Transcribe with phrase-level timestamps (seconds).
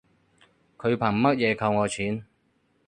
[0.79, 2.25] 佢憑乜嘢扣我錢